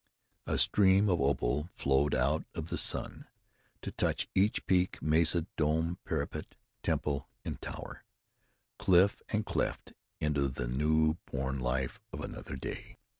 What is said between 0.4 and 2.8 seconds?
A stream of opal flowed out of the